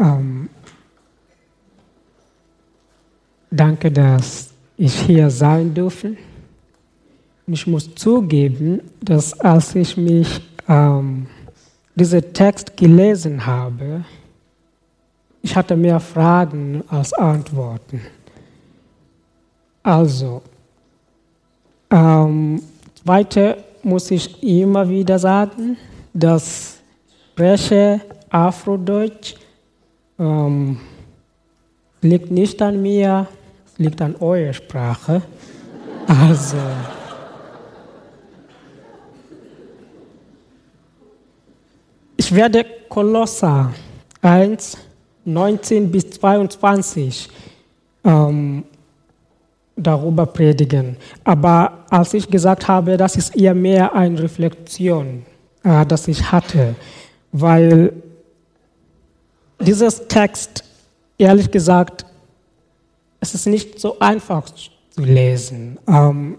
Ähm, 0.00 0.48
danke, 3.50 3.92
dass 3.92 4.50
ich 4.76 4.98
hier 5.00 5.30
sein 5.30 5.74
durfte. 5.74 6.16
Ich 7.46 7.66
muss 7.66 7.94
zugeben, 7.94 8.80
dass 9.02 9.38
als 9.40 9.74
ich 9.74 9.96
mich 9.96 10.40
ähm, 10.68 11.26
diesen 11.94 12.32
Text 12.32 12.76
gelesen 12.76 13.44
habe, 13.44 14.04
ich 15.42 15.54
hatte 15.54 15.76
mehr 15.76 16.00
Fragen 16.00 16.82
als 16.88 17.12
Antworten. 17.12 18.00
Also, 19.82 20.42
ähm, 21.90 22.62
weiter 23.04 23.56
muss 23.82 24.10
ich 24.10 24.42
immer 24.42 24.88
wieder 24.88 25.18
sagen, 25.18 25.76
dass 26.12 26.78
spreche 27.32 28.00
Afrodeutsch 28.28 29.34
ähm, 30.20 30.78
liegt 32.02 32.30
nicht 32.30 32.60
an 32.62 32.80
mir, 32.80 33.26
liegt 33.78 34.00
an 34.02 34.14
eurer 34.20 34.52
Sprache. 34.52 35.22
Also, 36.06 36.56
ich 42.16 42.34
werde 42.34 42.66
Kolosser 42.88 43.72
1, 44.20 44.76
19 45.24 45.90
bis 45.90 46.10
22 46.10 47.28
ähm, 48.04 48.64
darüber 49.76 50.26
predigen. 50.26 50.96
Aber 51.24 51.84
als 51.88 52.14
ich 52.14 52.28
gesagt 52.28 52.68
habe, 52.68 52.96
das 52.96 53.16
ist 53.16 53.36
eher 53.36 53.54
mehr 53.54 53.94
eine 53.94 54.22
Reflexion, 54.22 55.24
äh, 55.62 55.86
das 55.86 56.08
ich 56.08 56.30
hatte, 56.30 56.74
weil 57.32 57.92
dieses 59.60 60.08
Text, 60.08 60.64
ehrlich 61.18 61.50
gesagt, 61.50 62.04
es 63.20 63.34
ist 63.34 63.46
nicht 63.46 63.78
so 63.78 63.98
einfach 63.98 64.46
zu 64.50 64.70
lesen. 64.96 65.78
Ähm, 65.86 66.38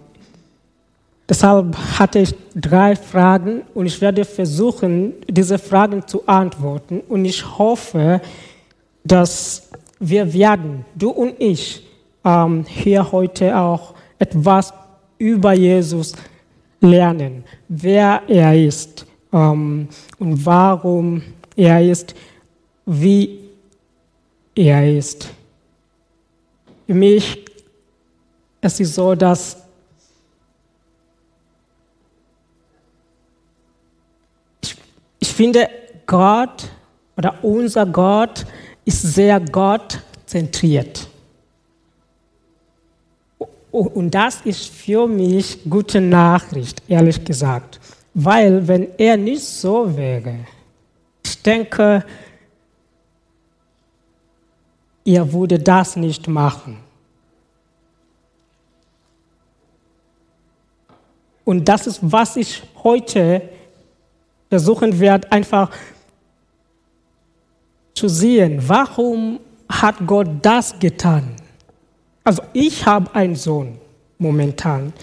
deshalb 1.30 1.78
hatte 2.00 2.20
ich 2.20 2.36
drei 2.56 2.96
Fragen 2.96 3.62
und 3.74 3.86
ich 3.86 4.02
werde 4.02 4.26
versuchen, 4.26 5.14
diese 5.28 5.60
Fragen 5.60 6.06
zu 6.08 6.28
antworten. 6.28 7.02
Und 7.08 7.26
ich 7.26 7.58
hoffe, 7.58 8.22
dass 9.04 9.70
wir 10.00 10.34
werden, 10.34 10.86
du 10.96 11.12
und 11.12 11.36
ich, 11.40 11.88
ähm, 12.26 12.66
hier 12.68 13.12
heute 13.12 13.56
auch 13.58 13.94
etwas 14.18 14.74
über 15.18 15.54
Jesus 15.54 16.14
lernen, 16.80 17.44
wer 17.68 18.24
er 18.28 18.56
ist 18.56 19.06
ähm, 19.32 19.88
und 20.20 20.46
warum 20.46 21.22
er 21.56 21.82
ist, 21.84 22.16
wie 22.86 23.50
er 24.56 24.98
ist. 24.98 25.30
Für 26.88 26.94
mich 26.94 27.46
es 28.62 28.80
ist 28.80 28.94
so, 28.94 29.16
dass 29.16 29.58
ich, 34.62 34.76
ich 35.20 35.34
finde, 35.34 35.68
Gott 36.06 36.70
oder 37.18 37.44
unser 37.44 37.88
Gott 37.88 38.46
ist 38.86 39.02
sehr 39.02 39.40
gottzentriert. 39.40 41.08
Und 43.72 44.12
das 44.12 44.42
ist 44.42 44.66
für 44.68 45.08
mich 45.08 45.60
gute 45.68 46.02
Nachricht, 46.02 46.84
ehrlich 46.88 47.24
gesagt. 47.24 47.80
Weil 48.14 48.68
wenn 48.68 48.90
er 48.98 49.18
nicht 49.18 49.44
so 49.44 49.96
wäre, 49.96 50.46
ich 51.26 51.42
denke, 51.42 52.04
er 55.06 55.32
würde 55.34 55.60
das 55.60 55.96
nicht 55.96 56.28
machen. 56.28 56.78
Und 61.44 61.68
das 61.68 61.88
ist, 61.88 62.00
was 62.02 62.36
ich 62.36 62.64
heute 62.84 63.42
versuchen 64.50 65.00
werde, 65.00 65.32
einfach 65.32 65.72
zu 67.94 68.08
sehen. 68.08 68.62
Warum 68.68 69.40
hat 69.68 69.96
Gott 70.06 70.28
das 70.42 70.78
getan? 70.80 71.36
Also 72.24 72.44
ich 72.54 72.86
habe 72.86 73.14
einen 73.16 73.36
Sohn 73.36 73.78
momentan. 74.18 74.94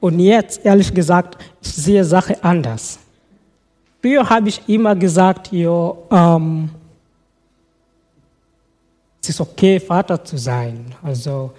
Und 0.00 0.20
jetzt, 0.20 0.64
ehrlich 0.64 0.92
gesagt, 0.92 1.42
ich 1.62 1.72
sehe 1.72 2.04
Sache 2.04 2.36
anders. 2.44 2.98
Früher 4.02 4.28
habe 4.28 4.48
ich 4.48 4.60
immer 4.68 4.94
gesagt, 4.94 5.50
jo, 5.50 6.06
ähm, 6.10 6.70
es 9.26 9.30
ist 9.30 9.40
okay, 9.40 9.80
Vater 9.80 10.24
zu 10.24 10.36
sein. 10.36 10.94
Also, 11.02 11.50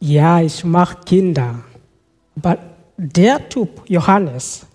ja, 0.00 0.42
ich 0.42 0.62
mache 0.64 0.98
Kinder. 1.02 1.60
Aber 2.36 2.58
der 2.98 3.48
Typ, 3.48 3.70
Johannes, 3.88 4.66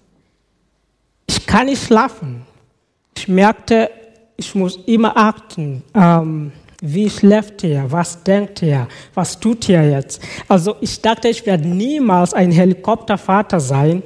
ich 1.27 1.45
kann 1.45 1.67
nicht 1.67 1.83
schlafen. 1.83 2.41
Ich 3.15 3.27
merkte, 3.27 3.91
ich 4.35 4.55
muss 4.55 4.77
immer 4.87 5.15
achten. 5.15 5.83
Ähm, 5.93 6.51
wie 6.81 7.07
schläft 7.07 7.63
er? 7.63 7.91
Was 7.91 8.23
denkt 8.23 8.63
er? 8.63 8.87
Was 9.13 9.39
tut 9.39 9.69
er 9.69 9.87
jetzt? 9.87 10.19
Also 10.47 10.75
ich 10.81 10.99
dachte, 10.99 11.27
ich 11.27 11.45
werde 11.45 11.67
niemals 11.67 12.33
ein 12.33 12.51
Helikoptervater 12.51 13.59
sein, 13.59 14.01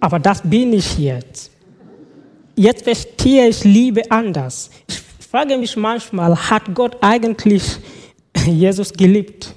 aber 0.00 0.18
das 0.18 0.40
bin 0.40 0.72
ich 0.72 0.96
jetzt. 0.98 1.50
Jetzt 2.56 2.84
verstehe 2.84 3.48
ich 3.48 3.62
Liebe 3.62 4.10
anders. 4.10 4.70
Ich 4.88 5.03
frage 5.34 5.58
mich 5.58 5.76
manchmal, 5.76 6.36
hat 6.48 6.72
Gott 6.76 6.96
eigentlich 7.00 7.64
Jesus 8.46 8.92
geliebt? 8.92 9.52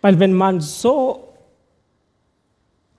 Weil 0.00 0.18
wenn 0.18 0.32
man 0.32 0.60
so 0.60 1.28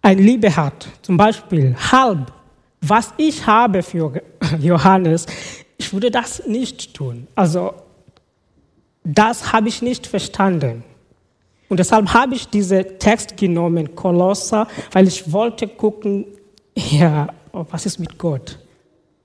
eine 0.02 0.22
Liebe 0.22 0.56
hat, 0.56 0.88
zum 1.02 1.18
Beispiel 1.18 1.76
halb, 1.92 2.32
was 2.80 3.14
ich 3.18 3.46
habe 3.46 3.84
für 3.84 4.14
Johannes, 4.62 5.26
ich 5.78 5.92
würde 5.92 6.10
das 6.10 6.48
nicht 6.48 6.94
tun. 6.94 7.28
Also 7.36 7.74
das 9.04 9.52
habe 9.52 9.68
ich 9.68 9.82
nicht 9.82 10.08
verstanden. 10.08 10.86
Und 11.68 11.82
deshalb 11.82 12.14
habe 12.14 12.34
ich 12.34 12.48
diesen 12.48 12.98
Text 13.00 13.36
genommen, 13.36 13.94
Kolosser, 13.94 14.70
weil 14.94 15.06
ich 15.06 15.34
wollte 15.34 15.68
gucken, 15.68 16.28
ja, 16.76 17.28
was 17.52 17.86
ist 17.86 18.00
mit 18.00 18.18
Gott? 18.18 18.58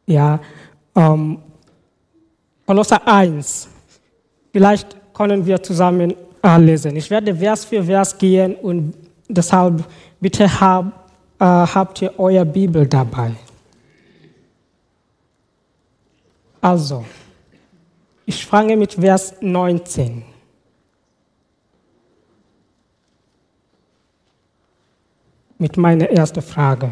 Ja, 0.07 0.41
ähm, 0.97 1.39
Kolosser 2.67 3.07
1. 3.07 3.69
Vielleicht 4.53 4.97
können 5.13 5.45
wir 5.45 5.63
zusammen 5.63 6.15
äh, 6.43 6.59
lesen. 6.59 6.97
Ich 6.97 7.11
werde 7.11 7.35
Vers 7.35 7.65
für 7.65 7.85
Vers 7.85 8.17
gehen 8.17 8.55
und 8.55 8.95
deshalb 9.29 9.85
bitte 10.21 10.49
hab, 10.61 11.11
äh, 11.39 11.45
habt 11.45 12.01
ihr 12.01 12.19
euer 12.19 12.45
Bibel 12.45 12.87
dabei. 12.87 13.33
Also, 16.61 17.05
ich 18.25 18.47
fange 18.47 18.77
mit 18.77 18.95
Vers 18.95 19.35
19. 19.43 20.25
Mit 25.59 25.77
meiner 25.77 26.09
ersten 26.09 26.41
Frage. 26.41 26.91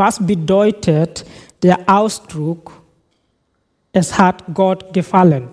Was 0.00 0.18
bedeutet 0.18 1.26
der 1.62 1.78
Ausdruck, 1.86 2.72
es 3.92 4.16
hat 4.16 4.42
Gott 4.54 4.94
gefallen? 4.94 5.50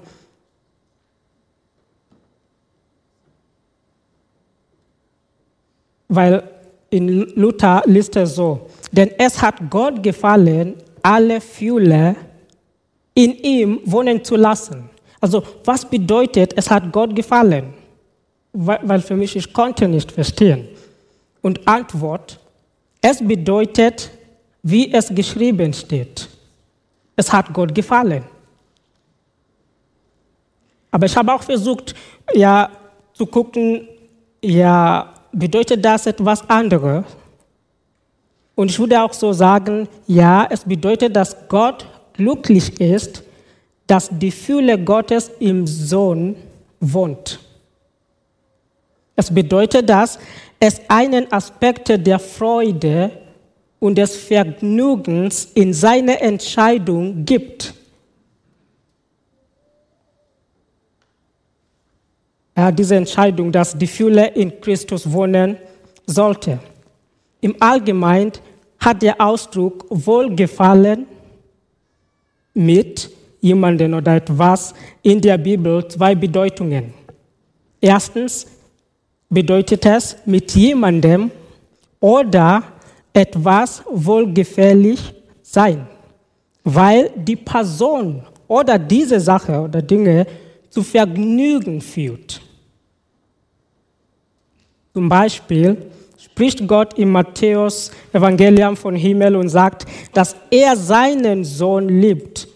Weil 6.07 6.41
in 6.89 7.09
Luther 7.35 7.83
liest 7.87 8.15
er 8.15 8.25
so, 8.25 8.69
denn 8.89 9.11
es 9.17 9.41
hat 9.41 9.69
Gott 9.69 10.01
gefallen, 10.01 10.75
alle 11.03 11.41
Fülle 11.41 12.15
in 13.15 13.33
ihm 13.39 13.81
wohnen 13.83 14.23
zu 14.23 14.37
lassen. 14.37 14.89
Also 15.19 15.43
was 15.65 15.83
bedeutet, 15.83 16.53
es 16.55 16.71
hat 16.71 16.89
Gott 16.93 17.13
gefallen? 17.13 17.73
Weil 18.53 19.01
für 19.01 19.17
mich, 19.17 19.35
ich 19.35 19.51
konnte 19.51 19.89
nicht 19.89 20.09
verstehen. 20.09 20.69
Und 21.41 21.67
Antwort, 21.67 22.39
es 23.01 23.19
bedeutet, 23.19 24.11
wie 24.63 24.91
es 24.91 25.13
geschrieben 25.13 25.73
steht. 25.73 26.27
Es 27.15 27.31
hat 27.31 27.51
Gott 27.53 27.73
gefallen. 27.73 28.23
Aber 30.91 31.05
ich 31.05 31.15
habe 31.15 31.33
auch 31.33 31.43
versucht, 31.43 31.93
ja, 32.33 32.69
zu 33.13 33.25
gucken, 33.25 33.87
ja, 34.41 35.13
bedeutet 35.31 35.83
das 35.83 36.05
etwas 36.05 36.47
anderes? 36.49 37.05
Und 38.55 38.71
ich 38.71 38.79
würde 38.79 39.01
auch 39.01 39.13
so 39.13 39.33
sagen, 39.33 39.87
ja, 40.07 40.47
es 40.49 40.63
bedeutet, 40.63 41.15
dass 41.15 41.35
Gott 41.47 41.85
glücklich 42.13 42.79
ist, 42.79 43.23
dass 43.85 44.09
die 44.11 44.31
Fülle 44.31 44.77
Gottes 44.83 45.31
im 45.39 45.65
Sohn 45.67 46.35
wohnt. 46.79 47.39
Es 49.15 49.33
bedeutet, 49.33 49.89
dass 49.89 50.19
es 50.59 50.81
einen 50.87 51.31
Aspekt 51.31 51.89
der 51.89 52.19
Freude 52.19 53.11
und 53.79 53.97
des 53.97 54.15
Vergnügens 54.15 55.45
in 55.53 55.73
seine 55.73 56.19
Entscheidung 56.19 57.25
gibt. 57.25 57.73
Ja, 62.55 62.71
diese 62.71 62.95
Entscheidung, 62.95 63.51
dass 63.51 63.77
die 63.77 63.85
Fülle 63.85 64.29
in 64.29 64.59
Christus 64.59 65.11
wohnen 65.11 65.57
sollte. 66.07 66.57
Im 67.39 67.55
Allgemeinen 67.59 68.31
hat 68.79 69.03
der 69.03 69.21
Ausdruck 69.21 69.85
Wohlgefallen 69.89 71.05
mit 72.55 73.11
jemandem 73.41 73.93
oder 73.93 74.15
etwas 74.15 74.73
in 75.03 75.21
der 75.21 75.37
Bibel 75.37 75.87
zwei 75.87 76.15
Bedeutungen. 76.15 76.93
Erstens 77.79 78.47
bedeutet 79.29 79.85
es 79.85 80.17
mit 80.25 80.51
jemandem 80.55 81.29
oder 81.99 82.63
etwas 83.13 83.83
wohlgefällig 83.89 85.13
sein, 85.41 85.87
weil 86.63 87.11
die 87.15 87.35
Person 87.35 88.23
oder 88.47 88.77
diese 88.77 89.19
Sache 89.19 89.59
oder 89.59 89.81
Dinge 89.81 90.25
zu 90.69 90.83
Vergnügen 90.83 91.81
führt. 91.81 92.41
Zum 94.93 95.09
Beispiel 95.09 95.77
spricht 96.17 96.67
Gott 96.67 96.97
im 96.97 97.11
Matthäus 97.11 97.91
Evangelium 98.11 98.75
von 98.75 98.95
Himmel 98.95 99.35
und 99.35 99.49
sagt, 99.49 99.85
dass 100.13 100.35
er 100.49 100.75
seinen 100.75 101.43
Sohn 101.43 101.87
liebt 101.89 102.47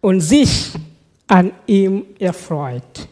und 0.00 0.20
sich 0.20 0.72
an 1.26 1.52
ihm 1.66 2.04
erfreut. 2.18 3.08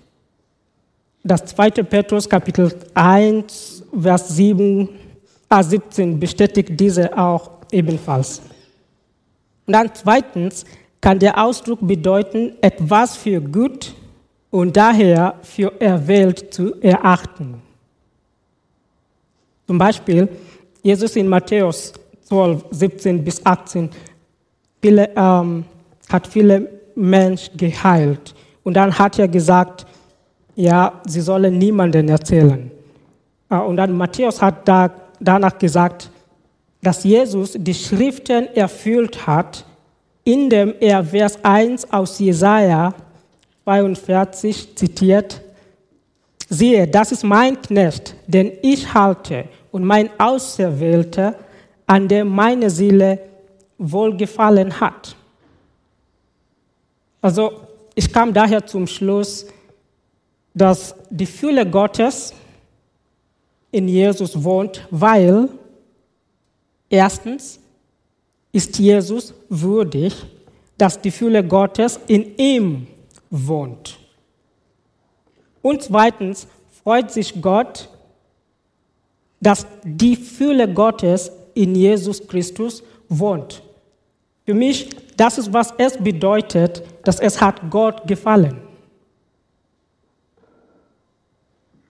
Das 1.22 1.44
zweite 1.44 1.84
Petrus 1.84 2.28
Kapitel 2.28 2.74
1, 2.94 3.84
Vers 4.00 4.28
7, 4.36 4.88
äh 5.50 5.62
17 5.62 6.18
bestätigt 6.18 6.78
diese 6.78 7.16
auch 7.16 7.50
ebenfalls. 7.70 8.40
Und 9.66 9.72
dann 9.74 9.90
zweitens 9.92 10.64
kann 11.00 11.18
der 11.18 11.42
Ausdruck 11.42 11.80
bedeuten, 11.82 12.52
etwas 12.60 13.16
für 13.16 13.40
gut 13.40 13.94
und 14.50 14.76
daher 14.76 15.34
für 15.42 15.72
erwählt 15.80 16.52
zu 16.52 16.74
erachten. 16.80 17.62
Zum 19.66 19.78
Beispiel 19.78 20.28
Jesus 20.82 21.14
in 21.16 21.28
Matthäus 21.28 21.92
12, 22.24 22.64
17 22.70 23.24
bis 23.24 23.44
18 23.44 23.90
viele, 24.80 25.10
ähm, 25.16 25.64
hat 26.08 26.26
viele 26.26 26.68
Mensch 26.94 27.50
geheilt. 27.56 28.34
Und 28.62 28.74
dann 28.74 28.96
hat 28.96 29.18
er 29.18 29.28
gesagt, 29.28 29.86
ja, 30.56 31.00
sie 31.06 31.20
sollen 31.20 31.56
niemanden 31.58 32.08
erzählen. 32.08 32.70
Äh, 33.48 33.56
und 33.58 33.76
dann 33.76 33.96
Matthäus 33.96 34.40
hat 34.42 34.66
da, 34.66 34.90
danach 35.20 35.58
gesagt, 35.58 36.10
dass 36.82 37.04
Jesus 37.04 37.52
die 37.56 37.74
Schriften 37.74 38.48
erfüllt 38.54 39.26
hat, 39.26 39.64
indem 40.24 40.74
er 40.80 41.04
Vers 41.04 41.38
1 41.42 41.92
aus 41.92 42.18
Jesaja 42.18 42.94
42 43.64 44.74
zitiert. 44.76 45.40
Siehe, 46.48 46.88
das 46.88 47.12
ist 47.12 47.22
mein 47.22 47.60
Knecht, 47.60 48.16
den 48.26 48.52
ich 48.62 48.92
halte, 48.92 49.44
und 49.70 49.84
mein 49.84 50.10
Auserwählter, 50.18 51.36
an 51.86 52.08
dem 52.08 52.28
meine 52.28 52.70
Seele 52.70 53.20
wohlgefallen 53.78 54.80
hat. 54.80 55.14
Also 57.22 57.52
ich 57.94 58.12
kam 58.12 58.32
daher 58.32 58.66
zum 58.66 58.86
Schluss, 58.86 59.46
dass 60.54 60.94
die 61.10 61.26
Fülle 61.26 61.66
Gottes 61.66 62.34
in 63.70 63.88
Jesus 63.88 64.42
wohnt, 64.42 64.86
weil 64.90 65.48
erstens 66.88 67.60
ist 68.52 68.78
Jesus 68.78 69.34
würdig, 69.48 70.14
dass 70.76 71.00
die 71.00 71.10
Fülle 71.10 71.44
Gottes 71.44 72.00
in 72.06 72.36
ihm 72.36 72.86
wohnt. 73.30 73.98
Und 75.62 75.82
zweitens 75.82 76.46
freut 76.82 77.10
sich 77.10 77.40
Gott, 77.40 77.88
dass 79.40 79.66
die 79.84 80.16
Fülle 80.16 80.72
Gottes 80.72 81.30
in 81.54 81.74
Jesus 81.74 82.26
Christus 82.26 82.82
wohnt. 83.08 83.62
Für 84.44 84.54
mich, 84.54 84.88
das 85.16 85.38
ist, 85.38 85.52
was 85.52 85.74
es 85.78 85.96
bedeutet, 85.98 86.82
dass 87.04 87.20
es 87.20 87.40
hat 87.40 87.70
Gott 87.70 88.06
gefallen. 88.06 88.69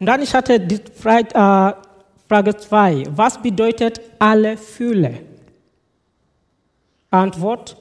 Und 0.00 0.06
dann 0.06 0.22
ich 0.22 0.34
hatte 0.34 0.58
die 0.58 0.80
Frage 0.94 2.56
2. 2.56 3.04
Was 3.14 3.40
bedeutet 3.40 4.00
alle 4.18 4.56
Fülle? 4.56 5.18
Antwort. 7.10 7.76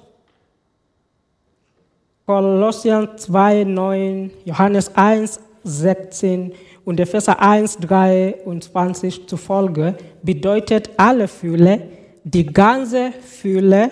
Kolossian 2.26 3.18
2, 3.18 3.64
9, 3.64 4.32
Johannes 4.46 4.96
1, 4.96 5.40
16 5.64 6.54
und 6.86 7.04
Vers 7.08 7.28
1, 7.28 7.78
23 7.78 9.28
zufolge 9.28 9.96
bedeutet 10.22 10.92
alle 10.98 11.28
Fülle, 11.28 11.82
die 12.24 12.46
ganze 12.46 13.14
Fülle 13.14 13.90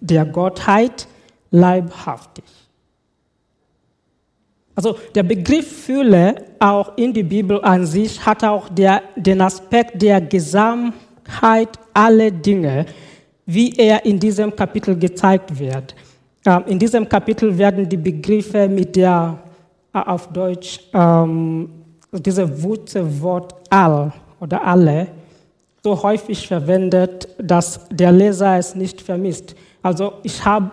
der 0.00 0.24
Gottheit 0.26 1.08
leibhaftig. 1.50 2.44
Also 4.74 4.96
der 5.14 5.22
Begriff 5.22 5.84
Fülle 5.84 6.34
auch 6.58 6.96
in 6.96 7.12
der 7.12 7.22
Bibel 7.22 7.62
an 7.62 7.86
sich 7.86 8.24
hat 8.24 8.42
auch 8.42 8.68
der, 8.68 9.02
den 9.14 9.40
Aspekt 9.40 10.02
der 10.02 10.20
Gesamtheit 10.20 11.70
aller 11.92 12.30
Dinge, 12.30 12.86
wie 13.46 13.72
er 13.76 14.04
in 14.04 14.18
diesem 14.18 14.54
Kapitel 14.54 14.98
gezeigt 14.98 15.56
wird. 15.58 15.94
Ähm, 16.44 16.64
in 16.66 16.78
diesem 16.78 17.08
Kapitel 17.08 17.56
werden 17.56 17.88
die 17.88 17.96
Begriffe 17.96 18.68
mit 18.68 18.96
der 18.96 19.38
äh, 19.92 19.98
auf 19.98 20.28
Deutsch 20.32 20.80
ähm, 20.92 21.68
dieses 22.12 22.50
Wort 22.62 23.54
all 23.70 24.12
oder 24.40 24.64
alle 24.64 25.06
so 25.82 26.02
häufig 26.02 26.48
verwendet, 26.48 27.28
dass 27.38 27.80
der 27.90 28.10
Leser 28.10 28.56
es 28.56 28.74
nicht 28.74 29.02
vermisst. 29.02 29.54
Also 29.82 30.14
ich 30.22 30.44
habe 30.44 30.70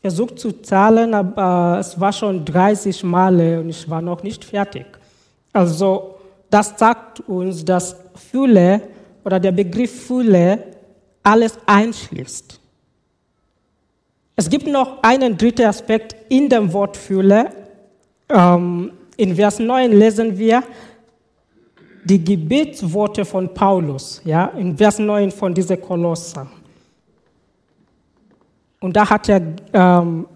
versucht 0.00 0.38
zu 0.38 0.52
zahlen, 0.62 1.14
aber 1.14 1.78
es 1.80 1.98
war 1.98 2.12
schon 2.12 2.44
30 2.44 3.04
Male 3.04 3.60
und 3.60 3.68
ich 3.70 3.88
war 3.88 4.00
noch 4.00 4.22
nicht 4.22 4.44
fertig. 4.44 4.86
Also 5.52 6.16
das 6.50 6.74
sagt 6.76 7.20
uns, 7.20 7.64
dass 7.64 7.96
Fülle 8.14 8.82
oder 9.24 9.40
der 9.40 9.52
Begriff 9.52 10.06
Fülle 10.06 10.62
alles 11.22 11.58
einschließt. 11.66 12.60
Es 14.36 14.48
gibt 14.48 14.66
noch 14.68 15.02
einen 15.02 15.36
dritten 15.36 15.66
Aspekt 15.66 16.14
in 16.28 16.48
dem 16.48 16.72
Wort 16.72 16.96
Fülle. 16.96 17.50
Ähm, 18.28 18.92
in 19.16 19.34
Vers 19.34 19.58
9 19.58 19.90
lesen 19.90 20.38
wir 20.38 20.62
die 22.04 22.22
Gebetsworte 22.24 23.24
von 23.24 23.52
Paulus, 23.52 24.22
ja, 24.24 24.46
in 24.56 24.76
Vers 24.76 24.98
9 25.00 25.30
von 25.32 25.52
dieser 25.52 25.76
Kolosser. 25.76 26.46
Und 28.80 28.96
da 28.96 29.08
hat 29.08 29.28
er 29.28 29.42
ähm, 29.72 30.26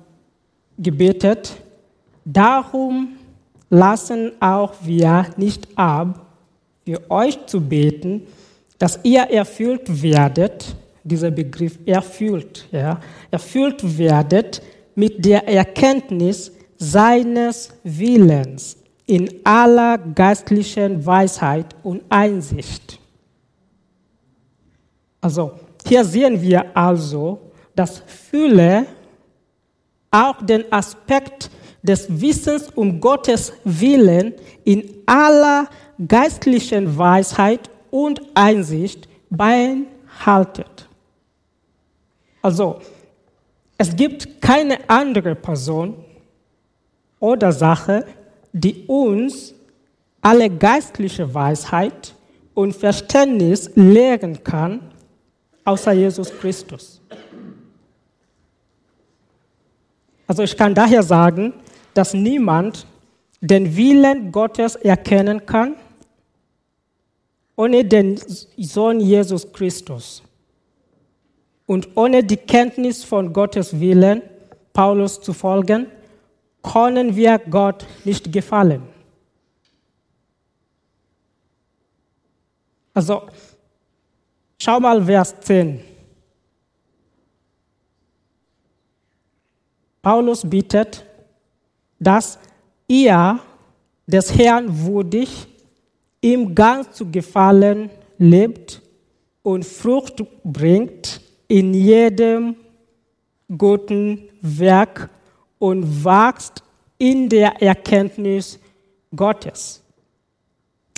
gebetet, 0.78 1.56
darum 2.24 3.16
lassen 3.70 4.32
auch 4.40 4.74
wir 4.82 5.26
nicht 5.36 5.68
ab, 5.76 6.26
für 6.84 7.10
euch 7.10 7.46
zu 7.46 7.60
beten, 7.60 8.22
dass 8.78 8.98
ihr 9.04 9.22
erfüllt 9.22 10.02
werdet, 10.02 10.74
dieser 11.04 11.30
Begriff 11.30 11.78
erfüllt, 11.86 12.68
ja, 12.72 13.00
erfüllt 13.30 13.98
werdet 13.98 14.60
mit 14.94 15.24
der 15.24 15.48
Erkenntnis 15.48 16.52
seines 16.76 17.72
Willens 17.84 18.76
in 19.06 19.28
aller 19.44 19.98
geistlichen 19.98 21.04
Weisheit 21.04 21.74
und 21.82 22.02
Einsicht. 22.08 22.98
Also, 25.20 25.52
hier 25.86 26.04
sehen 26.04 26.40
wir 26.42 26.76
also, 26.76 27.51
dass 27.74 28.02
Fülle 28.06 28.86
auch 30.10 30.42
den 30.42 30.70
Aspekt 30.72 31.50
des 31.82 32.06
Wissens 32.20 32.68
um 32.74 33.00
Gottes 33.00 33.52
Willen 33.64 34.34
in 34.64 34.88
aller 35.06 35.68
geistlichen 36.06 36.96
Weisheit 36.96 37.70
und 37.90 38.22
Einsicht 38.34 39.08
beinhaltet. 39.30 40.88
Also, 42.40 42.80
es 43.78 43.94
gibt 43.94 44.40
keine 44.40 44.78
andere 44.88 45.34
Person 45.34 45.96
oder 47.18 47.52
Sache, 47.52 48.04
die 48.52 48.84
uns 48.86 49.54
alle 50.20 50.48
geistliche 50.48 51.32
Weisheit 51.32 52.14
und 52.54 52.74
Verständnis 52.74 53.70
lehren 53.74 54.42
kann, 54.44 54.92
außer 55.64 55.92
Jesus 55.92 56.30
Christus. 56.40 57.00
Also 60.32 60.44
ich 60.44 60.56
kann 60.56 60.74
daher 60.74 61.02
sagen, 61.02 61.52
dass 61.92 62.14
niemand 62.14 62.86
den 63.42 63.76
Willen 63.76 64.32
Gottes 64.32 64.76
erkennen 64.76 65.44
kann, 65.44 65.76
ohne 67.54 67.84
den 67.84 68.18
Sohn 68.56 68.98
Jesus 68.98 69.52
Christus. 69.52 70.22
und 71.66 71.94
ohne 71.96 72.24
die 72.24 72.38
Kenntnis 72.38 73.04
von 73.04 73.30
Gottes 73.30 73.78
Willen, 73.78 74.22
Paulus 74.72 75.20
zu 75.20 75.34
folgen, 75.34 75.86
können 76.62 77.14
wir 77.14 77.38
Gott 77.38 77.84
nicht 78.02 78.32
gefallen. 78.32 78.82
Also, 82.94 83.20
schau 84.58 84.80
mal 84.80 85.04
Vers 85.04 85.38
10. 85.40 85.91
Paulus 90.02 90.42
bittet, 90.42 91.06
dass 92.00 92.38
ihr 92.88 93.38
des 94.06 94.36
Herrn 94.36 94.84
würdig, 94.84 95.46
ihm 96.20 96.54
ganz 96.54 96.90
zu 96.90 97.10
gefallen 97.10 97.88
lebt 98.18 98.82
und 99.42 99.64
Frucht 99.64 100.22
bringt 100.44 101.20
in 101.48 101.72
jedem 101.72 102.56
guten 103.56 104.28
Werk 104.40 105.08
und 105.58 106.04
wächst 106.04 106.62
in 106.98 107.28
der 107.28 107.60
Erkenntnis 107.62 108.58
Gottes. 109.14 109.82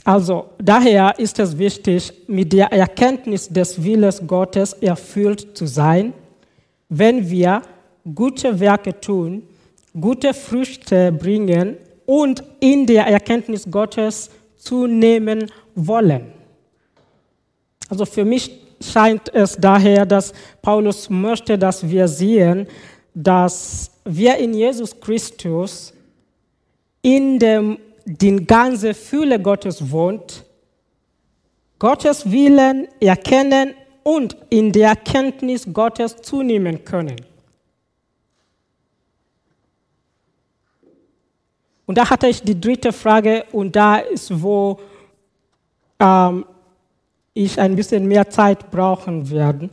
Also 0.04 0.50
daher 0.58 1.18
ist 1.18 1.38
es 1.38 1.56
wichtig, 1.56 2.12
mit 2.26 2.52
der 2.52 2.70
Erkenntnis 2.72 3.48
des 3.48 3.82
Willens 3.82 4.22
Gottes 4.26 4.74
erfüllt 4.74 5.56
zu 5.56 5.66
sein, 5.66 6.12
wenn 6.90 7.28
wir 7.28 7.62
gute 8.12 8.58
Werke 8.60 8.98
tun, 9.00 9.42
gute 9.98 10.34
Früchte 10.34 11.12
bringen 11.12 11.76
und 12.06 12.42
in 12.60 12.86
der 12.86 13.06
Erkenntnis 13.06 13.70
Gottes 13.70 14.30
zunehmen 14.56 15.50
wollen. 15.74 16.32
Also 17.88 18.04
für 18.04 18.24
mich 18.24 18.50
scheint 18.80 19.32
es 19.32 19.56
daher, 19.56 20.04
dass 20.04 20.32
Paulus 20.60 21.08
möchte, 21.08 21.58
dass 21.58 21.88
wir 21.88 22.08
sehen, 22.08 22.66
dass 23.14 23.90
wir 24.04 24.36
in 24.36 24.54
Jesus 24.54 24.98
Christus 24.98 25.92
in 27.02 27.38
dem 27.38 27.78
die 28.04 28.36
ganze 28.44 28.92
Fülle 28.92 29.40
Gottes 29.40 29.90
wohnt, 29.90 30.44
Gottes 31.78 32.30
Willen 32.30 32.88
erkennen 33.00 33.74
und 34.02 34.36
in 34.50 34.72
der 34.72 34.90
Erkenntnis 34.90 35.66
Gottes 35.72 36.16
zunehmen 36.16 36.84
können. 36.84 37.16
Und 41.86 41.98
da 41.98 42.08
hatte 42.08 42.28
ich 42.28 42.42
die 42.42 42.58
dritte 42.58 42.92
Frage 42.92 43.44
und 43.52 43.76
da 43.76 43.96
ist, 43.96 44.42
wo 44.42 44.80
ähm, 45.98 46.44
ich 47.34 47.60
ein 47.60 47.76
bisschen 47.76 48.06
mehr 48.06 48.28
Zeit 48.30 48.70
brauchen 48.70 49.28
werde. 49.28 49.68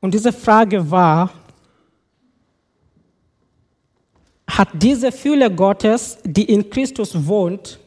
Und 0.00 0.14
diese 0.14 0.32
Frage 0.32 0.90
war, 0.90 1.30
hat 4.48 4.68
diese 4.74 5.10
Fülle 5.10 5.50
Gottes, 5.50 6.18
die 6.24 6.44
in 6.44 6.68
Christus 6.68 7.26
wohnt, 7.26 7.78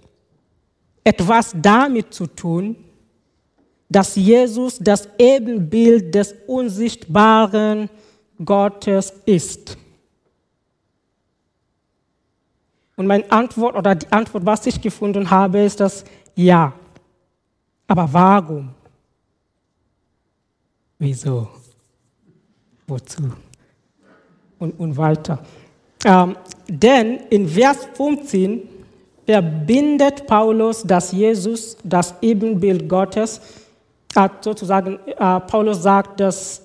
etwas 1.04 1.54
damit 1.56 2.14
zu 2.14 2.26
tun, 2.26 2.76
dass 3.88 4.16
Jesus 4.16 4.80
das 4.80 5.08
Ebenbild 5.20 6.16
des 6.16 6.34
unsichtbaren 6.48 7.90
Gottes 8.44 9.14
ist? 9.26 9.78
Und 12.96 13.08
meine 13.08 13.30
Antwort 13.32 13.76
oder 13.76 13.96
die 13.96 14.12
Antwort, 14.12 14.46
was 14.46 14.66
ich 14.66 14.82
gefunden 14.82 15.30
habe, 15.30 15.60
ist 15.60 15.80
das 15.80 16.06
Ja. 16.36 16.74
Aber 17.88 18.12
warum? 18.12 18.70
Wieso? 20.98 21.48
Wozu? 22.88 23.24
Und, 24.58 24.80
und 24.80 24.98
weiter. 24.98 25.40
Ähm, 26.06 26.36
denn 26.68 27.18
in 27.30 27.48
Vers 27.48 27.88
15 27.94 28.62
verbindet 29.26 30.26
Paulus, 30.28 30.84
dass 30.84 31.12
Jesus 31.12 31.78
das 31.84 32.16
Ebenbild 32.22 32.88
Gottes, 32.88 33.42
äh, 34.16 34.30
sozusagen, 34.40 35.00
äh, 35.06 35.40
Paulus 35.42 35.82
sagt 35.84 36.20
das 36.20 36.62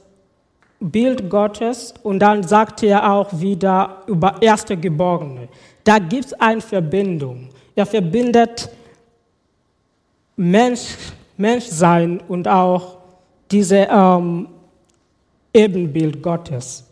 Bild 0.78 1.28
Gottes 1.28 1.92
und 2.02 2.20
dann 2.20 2.42
sagt 2.42 2.82
er 2.82 3.12
auch 3.12 3.28
wieder 3.38 4.02
über 4.06 4.40
Erste 4.40 4.76
Geborene. 4.76 5.48
Da 5.84 5.98
gibt 5.98 6.26
es 6.26 6.32
eine 6.34 6.60
Verbindung. 6.60 7.48
Er 7.74 7.86
verbindet 7.86 8.68
Mensch, 10.36 10.96
Menschsein 11.36 12.20
und 12.28 12.46
auch 12.46 12.98
dieses 13.50 13.86
ähm, 13.90 14.48
Ebenbild 15.52 16.22
Gottes. 16.22 16.84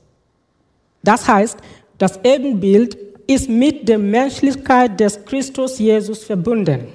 Das 1.02 1.26
heißt, 1.28 1.59
das 1.99 2.18
Ebenbild 2.25 2.97
ist 3.26 3.49
mit 3.49 3.88
der 3.88 3.99
Menschlichkeit 3.99 4.99
des 4.99 5.25
Christus 5.25 5.78
Jesus 5.78 6.25
verbunden. 6.25 6.88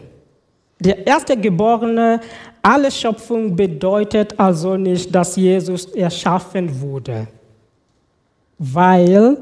Der 0.79 1.05
erste 1.05 1.37
Geborene, 1.37 2.19
alle 2.61 2.91
Schöpfung 2.91 3.55
bedeutet 3.55 4.37
also 4.37 4.75
nicht, 4.75 5.13
dass 5.13 5.35
Jesus 5.35 5.85
erschaffen 5.85 6.81
wurde, 6.81 7.27
weil 8.57 9.37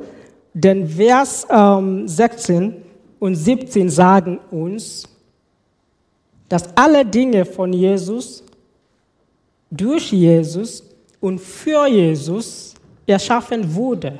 denn 0.53 0.87
Vers 0.87 1.47
ähm, 1.49 2.07
16 2.07 2.75
und 3.19 3.35
17 3.35 3.89
sagen 3.89 4.39
uns, 4.49 5.07
dass 6.49 6.75
alle 6.75 7.05
Dinge 7.05 7.45
von 7.45 7.71
Jesus, 7.71 8.43
durch 9.69 10.11
Jesus 10.11 10.83
und 11.21 11.39
für 11.39 11.87
Jesus 11.87 12.73
erschaffen 13.07 13.73
wurden. 13.73 14.19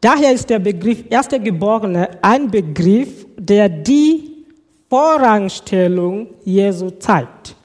Daher 0.00 0.32
ist 0.32 0.50
der 0.50 0.58
Begriff 0.58 1.04
Erster 1.08 1.38
Geborene 1.38 2.22
ein 2.22 2.50
Begriff, 2.50 3.26
der 3.38 3.70
die 3.70 4.44
Vorrangstellung 4.90 6.26
Jesu 6.44 6.90
zeigt. 6.90 7.56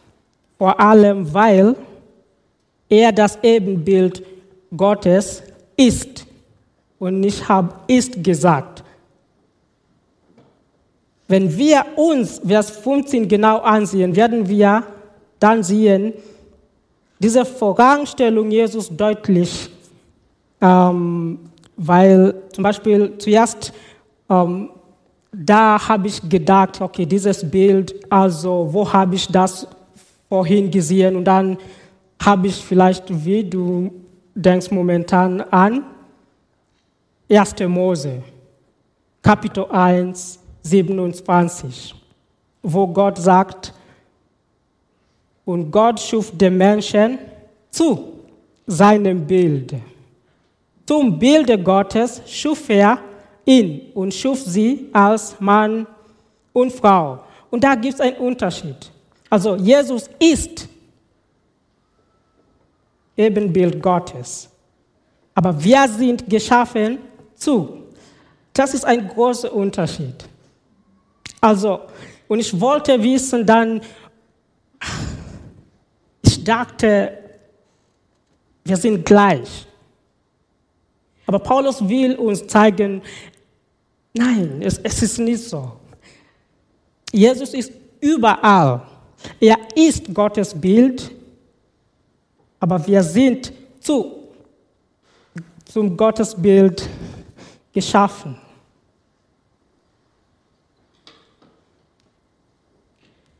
Vor 0.57 0.79
allem, 0.79 1.33
weil 1.33 1.75
er 2.87 3.11
das 3.11 3.37
Ebenbild 3.43 4.23
Gottes 4.75 5.43
ist 5.75 6.25
und 6.99 7.19
nicht 7.19 7.47
habe 7.47 7.73
ist 7.87 8.23
gesagt. 8.23 8.83
Wenn 11.27 11.55
wir 11.55 11.85
uns 11.95 12.41
Vers 12.45 12.71
15 12.71 13.27
genau 13.27 13.59
ansehen, 13.59 14.15
werden 14.15 14.47
wir 14.49 14.83
dann 15.39 15.63
sehen, 15.63 16.13
diese 17.19 17.45
Voranstellung 17.45 18.49
Jesus 18.49 18.89
deutlich, 18.89 19.69
ähm, 20.61 21.39
weil 21.77 22.35
zum 22.51 22.63
Beispiel 22.63 23.13
zuerst, 23.17 23.73
ähm, 24.29 24.69
da 25.31 25.87
habe 25.87 26.07
ich 26.07 26.27
gedacht, 26.27 26.81
okay, 26.81 27.05
dieses 27.05 27.49
Bild, 27.49 27.93
also 28.09 28.67
wo 28.71 28.91
habe 28.91 29.15
ich 29.15 29.27
das 29.27 29.67
vorhin 30.27 30.71
gesehen 30.71 31.15
und 31.15 31.25
dann 31.25 31.57
habe 32.21 32.47
ich 32.47 32.55
vielleicht, 32.55 33.03
wie 33.25 33.43
du 33.43 33.91
denkst 34.33 34.71
momentan 34.71 35.41
an, 35.41 35.83
1. 37.29 37.67
Mose, 37.67 38.23
Kapitel 39.21 39.65
1, 39.69 40.39
27, 40.63 41.93
wo 42.63 42.87
Gott 42.87 43.19
sagt, 43.19 43.73
und 45.45 45.71
Gott 45.71 45.99
schuf 45.99 46.31
den 46.35 46.57
Menschen 46.57 47.19
zu 47.69 48.13
seinem 48.65 49.25
Bild. 49.25 49.75
Zum 50.85 51.19
Bilde 51.19 51.57
Gottes 51.57 52.21
schuf 52.27 52.69
er 52.69 52.99
ihn 53.45 53.91
und 53.93 54.13
schuf 54.13 54.41
sie 54.41 54.89
als 54.91 55.39
Mann 55.39 55.85
und 56.53 56.71
Frau. 56.71 57.19
Und 57.51 57.63
da 57.63 57.75
gibt 57.75 57.95
es 57.95 58.01
einen 58.01 58.17
Unterschied. 58.17 58.91
Also 59.29 59.55
Jesus 59.55 60.09
ist 60.19 60.67
Ebenbild 63.15 63.81
Gottes. 63.81 64.49
Aber 65.35 65.63
wir 65.63 65.87
sind 65.87 66.27
geschaffen 66.29 66.99
zu. 67.39 67.83
Das 68.53 68.73
ist 68.73 68.85
ein 68.85 69.07
großer 69.07 69.53
Unterschied. 69.53 70.15
Also, 71.41 71.81
und 72.27 72.39
ich 72.39 72.59
wollte 72.59 73.01
wissen 73.01 73.45
dann, 73.45 73.81
ich 76.21 76.43
dachte, 76.43 77.17
wir 78.63 78.77
sind 78.77 79.05
gleich. 79.05 79.65
Aber 81.25 81.39
Paulus 81.39 81.87
will 81.87 82.15
uns 82.15 82.45
zeigen, 82.47 83.01
nein, 84.13 84.61
es, 84.61 84.77
es 84.79 85.01
ist 85.01 85.19
nicht 85.19 85.43
so. 85.43 85.73
Jesus 87.11 87.53
ist 87.53 87.71
überall. 88.01 88.81
Er 89.39 89.57
ist 89.75 90.13
Gottes 90.13 90.53
Bild, 90.53 91.11
aber 92.59 92.85
wir 92.85 93.03
sind 93.03 93.51
zu, 93.79 94.29
zum 95.65 95.95
Gottesbild 95.95 96.87
geschaffen. 97.79 98.35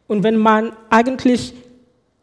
Und 0.08 0.24
wenn 0.24 0.38
man 0.38 0.72
eigentlich 0.90 1.54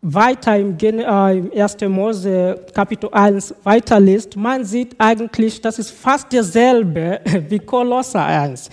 weiter 0.03 0.57
im, 0.57 0.77
äh, 0.79 1.39
im 1.39 1.51
1. 1.53 1.77
Mose 1.89 2.65
Kapitel 2.75 3.09
1 3.13 3.55
weiterliest, 3.63 4.37
man 4.37 4.65
sieht 4.65 4.95
eigentlich, 4.99 5.61
das 5.61 5.79
ist 5.79 5.91
fast 5.91 6.33
dasselbe 6.33 7.21
wie 7.49 7.59
Kolosser 7.59 8.25
1. 8.25 8.71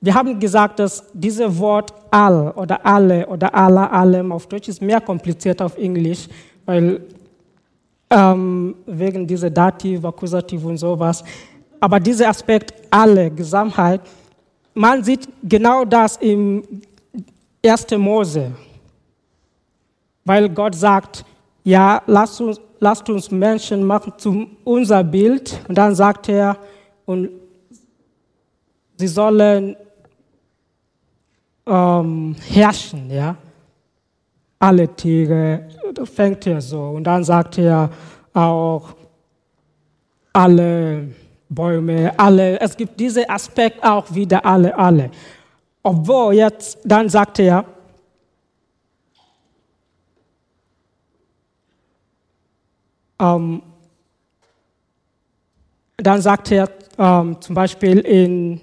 Wir 0.00 0.14
haben 0.14 0.38
gesagt, 0.40 0.78
dass 0.78 1.04
dieses 1.12 1.58
Wort 1.58 1.92
all 2.10 2.52
oder 2.52 2.84
alle 2.86 3.26
oder 3.26 3.54
aller, 3.54 3.92
allem 3.92 4.32
auf 4.32 4.46
Deutsch 4.46 4.68
ist 4.68 4.80
mehr 4.80 5.00
kompliziert 5.00 5.60
auf 5.60 5.76
Englisch, 5.76 6.26
weil 6.64 7.00
ähm, 8.10 8.74
wegen 8.86 9.26
dieser 9.26 9.50
Dativ, 9.50 10.04
Akkusativ 10.04 10.64
und 10.64 10.78
sowas. 10.78 11.22
Aber 11.80 11.98
dieser 11.98 12.28
Aspekt 12.28 12.74
alle, 12.90 13.30
Gesamtheit, 13.30 14.02
man 14.74 15.02
sieht 15.02 15.28
genau 15.42 15.84
das 15.84 16.16
im 16.18 16.62
1. 17.64 17.86
Mose 17.96 18.52
weil 20.24 20.48
Gott 20.48 20.74
sagt, 20.74 21.24
ja, 21.64 22.02
lasst 22.06 22.40
uns, 22.40 22.60
lasst 22.78 23.08
uns 23.10 23.30
Menschen 23.30 23.82
machen 23.84 24.12
zu 24.16 24.46
unser 24.64 25.02
Bild. 25.02 25.60
Und 25.68 25.76
dann 25.76 25.94
sagt 25.94 26.28
er, 26.28 26.56
und 27.04 27.30
sie 28.96 29.08
sollen 29.08 29.76
ähm, 31.66 32.36
herrschen, 32.48 33.10
ja. 33.10 33.36
Alle 34.58 34.86
Tiere, 34.94 35.66
fängt 36.04 36.46
er 36.46 36.60
so. 36.60 36.80
Und 36.80 37.04
dann 37.04 37.24
sagt 37.24 37.58
er 37.58 37.90
auch, 38.34 38.90
alle 40.32 41.08
Bäume, 41.50 42.18
alle, 42.18 42.58
es 42.60 42.76
gibt 42.76 42.98
diesen 42.98 43.28
Aspekt 43.28 43.84
auch 43.84 44.14
wieder 44.14 44.46
alle, 44.46 44.76
alle. 44.76 45.10
Obwohl 45.82 46.34
jetzt, 46.34 46.78
dann 46.84 47.08
sagt 47.08 47.38
er, 47.40 47.64
Ähm, 53.20 53.62
dann 55.98 56.22
sagt 56.22 56.50
er 56.52 56.70
ähm, 56.96 57.38
zum 57.40 57.54
Beispiel 57.54 57.98
in 57.98 58.60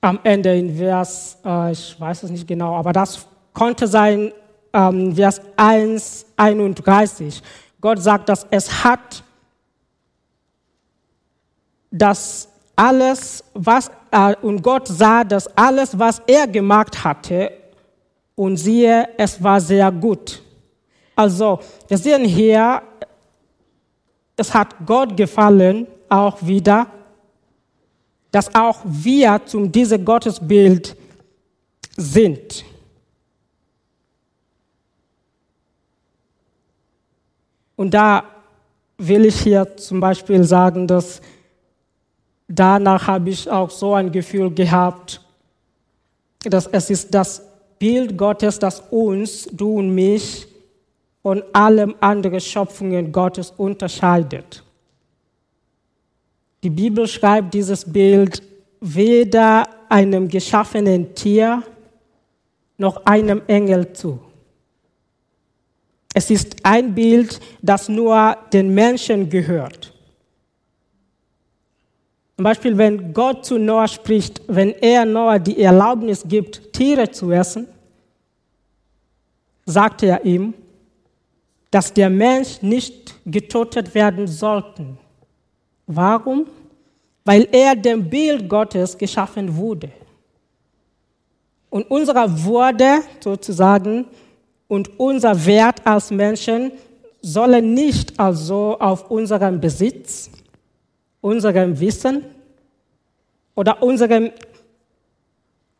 am 0.00 0.20
Ende 0.22 0.56
in 0.56 0.74
Vers, 0.76 1.38
äh, 1.44 1.72
ich 1.72 2.00
weiß 2.00 2.22
es 2.22 2.30
nicht 2.30 2.48
genau, 2.48 2.76
aber 2.76 2.92
das 2.94 3.26
konnte 3.52 3.86
sein, 3.86 4.32
ähm, 4.76 5.16
Vers 5.16 5.40
1, 5.56 6.26
31. 6.36 7.42
Gott 7.80 8.02
sagt, 8.02 8.28
dass 8.28 8.46
es 8.50 8.84
hat, 8.84 9.24
dass 11.90 12.48
alles, 12.76 13.42
was, 13.54 13.90
äh, 14.10 14.34
und 14.42 14.62
Gott 14.62 14.86
sah, 14.88 15.24
dass 15.24 15.46
alles, 15.56 15.98
was 15.98 16.20
er 16.26 16.46
gemacht 16.46 17.02
hatte, 17.02 17.52
und 18.34 18.58
siehe, 18.58 19.08
es 19.16 19.42
war 19.42 19.58
sehr 19.58 19.90
gut. 19.90 20.42
Also, 21.14 21.58
wir 21.88 21.96
sehen 21.96 22.26
hier, 22.26 22.82
es 24.36 24.52
hat 24.52 24.74
Gott 24.84 25.16
gefallen, 25.16 25.86
auch 26.10 26.36
wieder, 26.42 26.86
dass 28.30 28.54
auch 28.54 28.80
wir 28.84 29.40
zum 29.46 29.72
diesem 29.72 30.04
Gottesbild 30.04 30.94
sind. 31.96 32.66
Und 37.76 37.92
da 37.92 38.24
will 38.98 39.26
ich 39.26 39.40
hier 39.40 39.76
zum 39.76 40.00
Beispiel 40.00 40.42
sagen, 40.44 40.86
dass 40.86 41.20
danach 42.48 43.06
habe 43.06 43.30
ich 43.30 43.50
auch 43.50 43.70
so 43.70 43.94
ein 43.94 44.10
Gefühl 44.10 44.50
gehabt, 44.50 45.20
dass 46.40 46.66
es 46.66 46.90
ist 46.90 47.14
das 47.14 47.42
Bild 47.78 48.16
Gottes, 48.16 48.58
das 48.58 48.80
uns, 48.90 49.46
du 49.52 49.78
und 49.78 49.94
mich, 49.94 50.46
von 51.22 51.42
allen 51.52 52.00
anderen 52.00 52.40
Schöpfungen 52.40 53.10
Gottes 53.10 53.52
unterscheidet. 53.56 54.62
Die 56.62 56.70
Bibel 56.70 57.06
schreibt 57.06 57.52
dieses 57.52 57.84
Bild 57.84 58.42
weder 58.80 59.64
einem 59.88 60.28
geschaffenen 60.28 61.14
Tier 61.14 61.62
noch 62.78 63.04
einem 63.04 63.42
Engel 63.46 63.92
zu. 63.92 64.20
Es 66.18 66.30
ist 66.30 66.56
ein 66.62 66.94
Bild, 66.94 67.38
das 67.60 67.90
nur 67.90 68.38
den 68.50 68.72
Menschen 68.72 69.28
gehört. 69.28 69.92
Zum 72.36 72.42
Beispiel, 72.42 72.78
wenn 72.78 73.12
Gott 73.12 73.44
zu 73.44 73.58
Noah 73.58 73.86
spricht, 73.86 74.40
wenn 74.46 74.70
er 74.70 75.04
Noah 75.04 75.38
die 75.38 75.60
Erlaubnis 75.60 76.24
gibt, 76.26 76.72
Tiere 76.72 77.10
zu 77.10 77.30
essen, 77.32 77.68
sagt 79.66 80.04
er 80.04 80.24
ihm, 80.24 80.54
dass 81.70 81.92
der 81.92 82.08
Mensch 82.08 82.62
nicht 82.62 83.14
getötet 83.26 83.94
werden 83.94 84.26
sollte. 84.26 84.86
Warum? 85.86 86.46
Weil 87.26 87.46
er 87.52 87.76
dem 87.76 88.08
Bild 88.08 88.48
Gottes 88.48 88.96
geschaffen 88.96 89.54
wurde. 89.54 89.90
Und 91.68 91.90
unsere 91.90 92.42
Würde 92.42 93.02
sozusagen 93.20 94.06
und 94.68 94.98
unser 94.98 95.46
Wert 95.46 95.86
als 95.86 96.10
Menschen 96.10 96.72
sollen 97.22 97.74
nicht 97.74 98.18
also 98.18 98.76
auf 98.78 99.10
unserem 99.10 99.60
Besitz, 99.60 100.30
unserem 101.20 101.78
Wissen 101.78 102.24
oder 103.54 103.82
unserem 103.82 104.30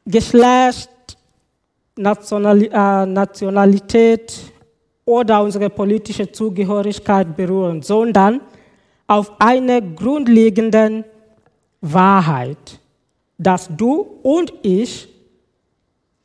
Geschlecht, 0.04 0.90
äh, 1.96 3.06
Nationalität 3.06 4.34
oder 5.04 5.42
unsere 5.42 5.70
politische 5.70 6.30
Zugehörigkeit 6.30 7.36
berühren, 7.36 7.82
sondern 7.82 8.40
auf 9.06 9.32
eine 9.40 9.80
grundlegende 9.82 11.04
Wahrheit, 11.80 12.80
dass 13.38 13.68
du 13.76 14.18
und 14.22 14.52
ich 14.62 15.08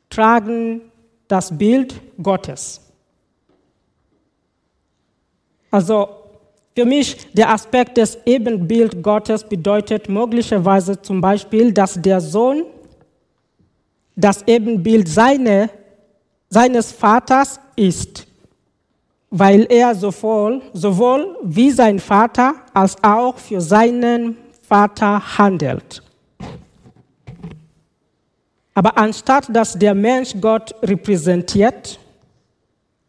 tragen 0.10 0.91
das 1.32 1.58
Bild 1.58 2.00
Gottes. 2.22 2.82
Also 5.70 6.10
für 6.76 6.86
mich, 6.86 7.32
der 7.34 7.50
Aspekt 7.50 7.98
des 7.98 8.18
Ebenbild 8.26 9.02
Gottes 9.02 9.44
bedeutet 9.44 10.10
möglicherweise 10.10 11.02
zum 11.02 11.22
Beispiel, 11.22 11.72
dass 11.72 12.02
der 12.02 12.20
Sohn 12.20 12.64
das 14.16 14.44
Ebenbild 14.48 15.08
seine, 15.08 15.70
seines 16.50 16.92
Vaters 16.92 17.60
ist, 17.76 18.28
weil 19.30 19.66
er 19.70 19.96
sowohl, 19.96 20.62
sowohl 20.74 21.38
wie 21.44 21.72
sein 21.72 22.00
Vater 22.00 22.56
als 22.74 23.02
auch 23.04 23.38
für 23.38 23.62
seinen 23.62 24.38
Vater 24.62 25.38
handelt. 25.38 26.04
Aber 28.74 28.98
anstatt 28.98 29.54
dass 29.54 29.78
der 29.78 29.94
Mensch 29.94 30.34
Gott 30.40 30.74
repräsentiert 30.82 32.00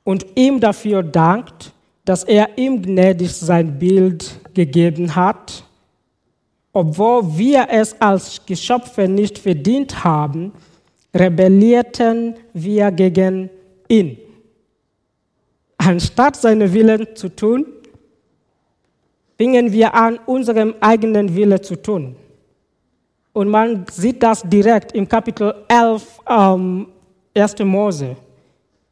und 0.05 0.27
ihm 0.35 0.59
dafür 0.59 1.03
dankt, 1.03 1.73
dass 2.05 2.25
er 2.25 2.59
ihm 2.59 2.83
gnädig 2.83 3.33
sein 3.33 3.79
Bild 3.79 4.41
gegeben 4.55 5.15
hat, 5.15 5.65
obwohl 6.73 7.37
wir 7.37 7.69
es 7.71 8.01
als 8.01 8.45
Geschöpfe 8.45 9.07
nicht 9.07 9.39
verdient 9.39 10.03
haben, 10.03 10.53
rebellierten 11.15 12.35
wir 12.55 12.91
gegen 12.91 13.51
ihn. 13.89 14.19
Anstatt 15.77 16.37
seinen 16.37 16.73
Willen 16.73 17.15
zu 17.15 17.29
tun, 17.29 17.67
fingen 19.37 19.73
wir 19.73 19.95
an, 19.95 20.19
unserem 20.27 20.75
eigenen 20.81 21.35
Wille 21.35 21.61
zu 21.61 21.77
tun. 21.77 22.17
Und 23.33 23.49
man 23.49 23.87
sieht 23.91 24.23
das 24.23 24.43
direkt 24.43 24.93
im 24.93 25.09
Kapitel 25.09 25.55
11, 25.69 26.21
ähm, 26.29 26.89
1. 27.35 27.65
Mose, 27.65 28.17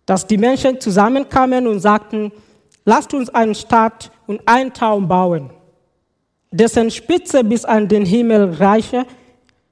dass 0.06 0.26
die 0.26 0.38
Menschen 0.38 0.80
zusammenkamen 0.80 1.66
und 1.66 1.80
sagten, 1.80 2.32
lasst 2.84 3.12
uns 3.12 3.28
eine 3.30 3.54
Stadt 3.54 4.10
und 4.26 4.40
einen 4.46 4.72
Turm 4.72 5.06
bauen, 5.06 5.50
dessen 6.50 6.90
Spitze 6.90 7.44
bis 7.44 7.64
an 7.64 7.86
den 7.86 8.06
Himmel 8.06 8.54
reiche, 8.54 9.04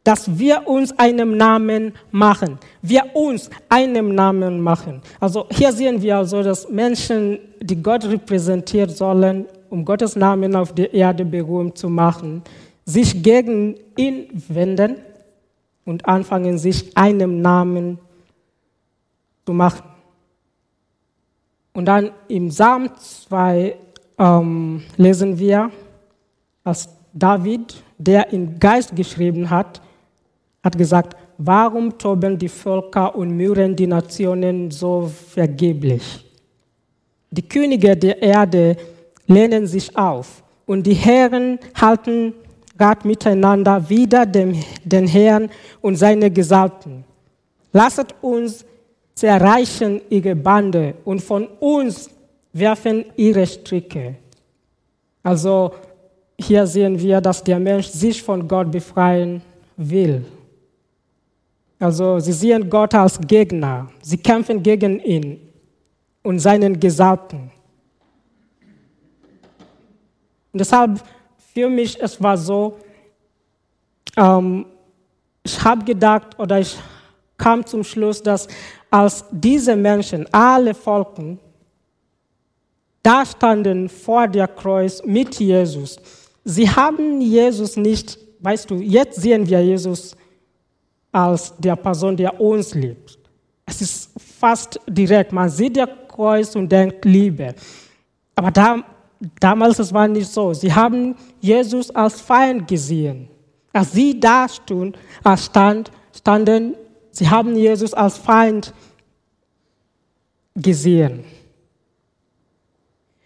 dass 0.05 0.39
wir 0.39 0.67
uns 0.67 0.99
einen 0.99 1.37
Namen 1.37 1.93
machen. 2.11 2.59
Wir 2.81 3.05
uns 3.15 3.51
einen 3.69 4.15
Namen 4.15 4.61
machen. 4.61 5.03
Also 5.21 5.47
hier 5.51 5.73
sehen 5.73 6.01
wir 6.01 6.19
also, 6.19 6.43
dass 6.43 6.69
Menschen, 6.69 7.39
die 7.61 7.83
Gott 7.83 8.05
repräsentiert 8.05 8.91
sollen, 8.97 9.47
um 9.69 9.85
Gottes 9.85 10.17
Namen 10.17 10.57
auf 10.57 10.75
der 10.75 10.95
Erde 10.95 11.25
berühmt 11.25 11.77
zu 11.77 11.91
machen, 11.91 12.43
sich 12.89 13.23
gegen 13.23 13.77
ihn 13.99 14.29
wenden 14.49 14.97
und 15.85 16.07
anfangen, 16.07 16.57
sich 16.57 16.97
einem 16.97 17.43
Namen 17.43 17.99
zu 19.45 19.53
machen. 19.53 19.85
Und 21.75 21.85
dann 21.85 22.13
im 22.29 22.49
Psalm 22.49 22.89
2 22.97 23.77
ähm, 24.19 24.83
lesen 24.97 25.39
wir, 25.39 25.71
dass 26.65 26.89
David, 27.13 27.83
der 27.99 28.33
in 28.33 28.59
Geist 28.59 28.97
geschrieben 28.97 29.51
hat, 29.51 29.83
hat 30.65 30.79
gesagt, 30.79 31.15
warum 31.37 31.99
toben 31.99 32.39
die 32.39 32.49
Völker 32.49 33.15
und 33.15 33.37
mürren 33.37 33.77
die 33.77 33.87
Nationen 33.87 34.71
so 34.71 35.13
vergeblich? 35.31 36.25
Die 37.31 37.47
Könige 37.47 37.95
der 37.95 38.23
Erde 38.23 38.79
lehnen 39.27 39.67
sich 39.67 39.95
auf 39.95 40.43
und 40.65 40.87
die 40.87 40.95
Herren 40.95 41.59
halten 41.75 42.33
Rat 42.79 43.05
miteinander 43.05 43.89
wider 43.89 44.25
dem, 44.25 44.63
den 44.85 45.07
Herrn 45.07 45.51
und 45.81 45.97
seine 45.97 46.31
Gesalbten. 46.31 47.05
Lasset 47.73 48.15
uns 48.23 48.65
zerreichen 49.15 50.01
ihre 50.11 50.37
Bande 50.37 50.95
und 51.05 51.21
von 51.21 51.47
uns 51.59 52.09
werfen 52.53 53.05
ihre 53.17 53.47
Stricke. 53.47 54.17
Also 55.23 55.73
hier 56.41 56.67
sehen 56.67 56.99
wir, 56.99 57.21
dass 57.21 57.43
der 57.43 57.59
Mensch 57.59 57.89
sich 57.89 58.23
von 58.23 58.47
Gott 58.47 58.71
befreien 58.71 59.43
will. 59.77 60.25
Also 61.79 62.19
sie 62.21 62.33
sehen 62.33 62.69
Gott 62.71 62.95
als 62.95 63.21
Gegner. 63.21 63.89
Sie 64.01 64.17
kämpfen 64.19 64.63
gegen 64.63 65.01
ihn 65.01 65.41
und 66.23 66.39
seinen 66.39 66.79
Gesalbten. 66.79 67.51
Und 70.53 70.61
deshalb 70.61 71.03
für 71.59 71.69
mich 71.69 72.01
es 72.01 72.23
war 72.23 72.37
so, 72.39 72.79
ähm, 74.17 74.65
ich 75.43 75.65
habe 75.65 75.85
gedacht 75.85 76.39
oder 76.39 76.61
ich 76.61 76.79
kam 77.37 77.67
zum 77.67 77.83
Schluss, 77.83 78.23
dass 78.23 78.47
als 78.89 79.25
diese 79.33 79.75
Menschen, 79.75 80.25
alle 80.33 80.73
Volken, 80.73 81.41
da 83.03 83.27
standen 83.27 83.89
vor 83.89 84.29
der 84.29 84.47
Kreuz 84.47 85.03
mit 85.05 85.41
Jesus, 85.41 85.99
sie 86.45 86.69
haben 86.71 87.21
Jesus 87.21 87.77
nicht, 87.77 88.17
weißt 88.39 88.71
du, 88.71 88.77
jetzt 88.77 89.21
sehen 89.21 89.45
wir 89.49 89.61
Jesus 89.61 90.17
als 91.11 91.57
der 91.59 91.75
Person, 91.75 92.17
der 92.17 92.41
uns 92.41 92.73
liebt. 92.73 93.19
Es 93.67 93.81
ist 93.83 94.11
fast 94.39 94.79
direkt, 94.87 95.33
man 95.33 95.49
sieht 95.49 95.75
der 95.75 95.89
Kreuz 95.89 96.55
und 96.55 96.71
denkt 96.71 97.05
Liebe. 97.05 97.53
Aber 98.37 98.53
da, 98.53 98.85
damals 99.41 99.79
es 99.79 99.93
war 99.93 100.09
nicht 100.09 100.29
so. 100.29 100.53
Sie 100.53 100.73
haben 100.73 101.15
Jesus 101.41 101.91
als 101.91 102.21
Feind 102.21 102.69
gesehen. 102.69 103.29
Als 103.73 103.93
sie 103.93 104.19
da 104.19 104.47
stand, 104.49 105.91
standen, 106.17 106.75
sie 107.11 107.29
haben 107.29 107.57
Jesus 107.57 107.95
als 107.95 108.17
Feind 108.17 108.73
gesehen. 110.55 111.25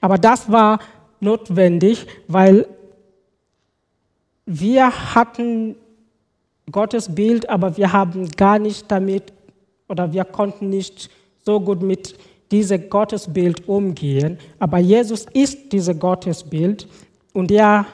Aber 0.00 0.18
das 0.18 0.50
war 0.50 0.80
notwendig, 1.20 2.06
weil 2.26 2.66
wir 4.44 5.14
hatten 5.14 5.76
Gottes 6.70 7.14
Bild, 7.14 7.48
aber 7.48 7.76
wir 7.76 7.92
haben 7.92 8.28
gar 8.30 8.58
nicht 8.58 8.90
damit 8.90 9.32
oder 9.88 10.12
wir 10.12 10.24
konnten 10.24 10.68
nicht 10.68 11.10
so 11.44 11.60
gut 11.60 11.82
mit 11.82 12.18
diesem 12.52 12.88
Gottesbild 12.88 13.68
umgehen. 13.68 14.38
Aber 14.58 14.78
Jesus 14.78 15.26
ist 15.32 15.72
dieses 15.72 15.98
Gottesbild 15.98 16.86
und 17.32 17.50
er, 17.50 17.86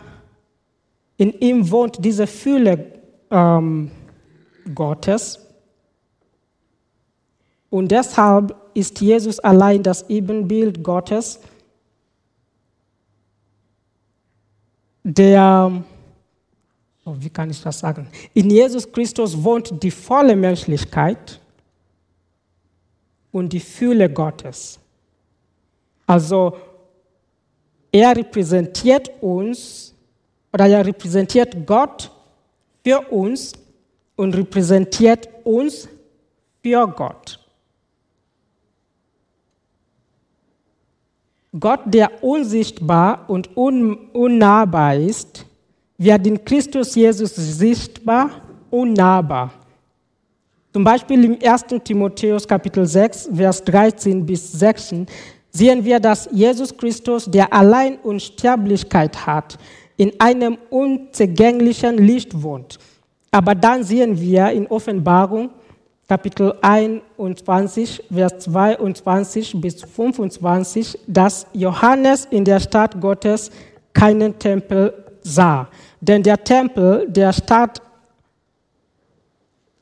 in 1.16 1.32
ihm 1.40 1.70
wohnt 1.70 2.04
diese 2.04 2.26
Fülle 2.26 2.92
ähm, 3.30 3.90
Gottes. 4.74 5.46
Und 7.70 7.90
deshalb 7.90 8.54
ist 8.74 9.00
Jesus 9.00 9.38
allein 9.40 9.82
das 9.82 10.08
Ebenbild 10.10 10.82
Gottes, 10.82 11.40
der 15.04 15.84
oh, 17.08 17.16
wie 17.18 17.30
kann 17.30 17.50
ich 17.50 17.62
das 17.62 17.78
sagen? 17.78 18.08
In 18.34 18.50
Jesus 18.50 18.90
Christus 18.90 19.42
wohnt 19.42 19.82
die 19.82 19.90
volle 19.90 20.36
Menschlichkeit 20.36 21.40
und 23.32 23.52
die 23.52 23.60
Fülle 23.60 24.10
Gottes. 24.10 24.78
Also 26.06 26.56
er 27.92 28.16
repräsentiert 28.16 29.10
uns 29.20 29.94
oder 30.52 30.66
er 30.66 30.84
repräsentiert 30.84 31.66
Gott 31.66 32.10
für 32.84 33.00
uns 33.10 33.52
und 34.16 34.34
repräsentiert 34.34 35.28
uns 35.44 35.88
für 36.62 36.86
Gott. 36.88 37.38
Gott, 41.58 41.80
der 41.86 42.22
unsichtbar 42.22 43.28
und 43.28 43.56
un 43.56 44.10
unnahbar 44.12 44.96
ist, 44.96 45.46
wird 45.96 46.26
in 46.26 46.44
Christus 46.44 46.94
Jesus 46.94 47.34
sichtbar 47.34 48.30
und 48.70 48.92
nahbar. 48.92 49.52
Zum 50.78 50.84
Beispiel 50.84 51.24
im 51.24 51.38
1. 51.42 51.64
Timotheus 51.82 52.46
Kapitel 52.46 52.86
6, 52.86 53.30
Vers 53.34 53.64
13 53.64 54.24
bis 54.24 54.52
16 54.52 55.06
sehen 55.50 55.84
wir, 55.84 55.98
dass 55.98 56.28
Jesus 56.30 56.76
Christus, 56.76 57.24
der 57.24 57.52
allein 57.52 57.98
Unsterblichkeit 58.04 59.26
hat, 59.26 59.58
in 59.96 60.12
einem 60.20 60.56
unzugänglichen 60.70 61.98
Licht 61.98 62.44
wohnt. 62.44 62.78
Aber 63.32 63.56
dann 63.56 63.82
sehen 63.82 64.20
wir 64.20 64.50
in 64.50 64.68
Offenbarung 64.68 65.50
Kapitel 66.08 66.54
21, 66.62 68.04
Vers 68.14 68.38
22 68.38 69.60
bis 69.60 69.82
25, 69.82 70.96
dass 71.08 71.48
Johannes 71.54 72.24
in 72.30 72.44
der 72.44 72.60
Stadt 72.60 73.00
Gottes 73.00 73.50
keinen 73.92 74.38
Tempel 74.38 74.94
sah. 75.22 75.66
Denn 76.00 76.22
der 76.22 76.44
Tempel 76.44 77.08
der 77.08 77.32
Stadt, 77.32 77.82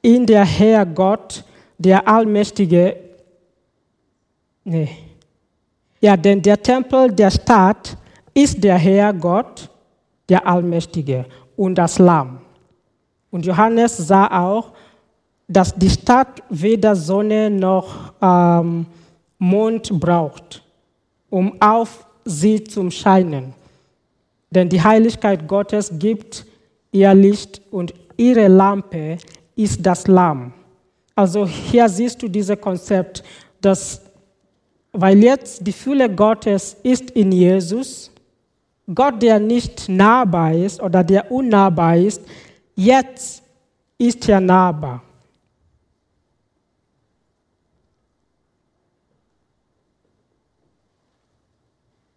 in 0.06 0.24
der 0.24 0.44
Herr 0.44 0.86
Gott, 0.86 1.42
der 1.76 2.06
Allmächtige, 2.06 2.96
nee, 4.62 4.88
ja, 6.00 6.16
denn 6.16 6.40
der 6.40 6.62
Tempel 6.62 7.10
der 7.10 7.32
Stadt 7.32 7.96
ist 8.32 8.62
der 8.62 8.78
Herr 8.78 9.12
Gott, 9.12 9.68
der 10.28 10.46
Allmächtige 10.46 11.24
und 11.56 11.74
das 11.74 11.98
Lamm. 11.98 12.38
Und 13.32 13.46
Johannes 13.46 13.96
sah 13.96 14.28
auch, 14.46 14.74
dass 15.48 15.74
die 15.74 15.90
Stadt 15.90 16.40
weder 16.50 16.94
Sonne 16.94 17.50
noch 17.50 18.12
ähm, 18.22 18.86
Mond 19.38 19.90
braucht, 19.98 20.62
um 21.30 21.60
auf 21.60 22.06
sie 22.24 22.62
zu 22.62 22.88
scheinen. 22.92 23.54
Denn 24.50 24.68
die 24.68 24.80
Heiligkeit 24.80 25.48
Gottes 25.48 25.90
gibt 25.98 26.46
ihr 26.92 27.12
Licht 27.12 27.60
und 27.72 27.92
ihre 28.16 28.46
Lampe 28.46 29.18
ist 29.56 29.84
das 29.84 30.06
Lamm. 30.06 30.52
Also 31.14 31.46
hier 31.46 31.88
siehst 31.88 32.22
du 32.22 32.28
dieses 32.28 32.60
Konzept, 32.60 33.24
dass, 33.60 34.02
weil 34.92 35.22
jetzt 35.22 35.66
die 35.66 35.72
Fülle 35.72 36.14
Gottes 36.14 36.76
ist 36.82 37.10
in 37.12 37.32
Jesus, 37.32 38.10
Gott, 38.94 39.20
der 39.20 39.40
nicht 39.40 39.88
nahbar 39.88 40.52
ist 40.52 40.80
oder 40.80 41.02
der 41.02 41.32
unnahbar 41.32 41.96
ist, 41.96 42.22
jetzt 42.76 43.42
ist 43.98 44.28
er 44.28 44.40
nahbar. 44.40 45.02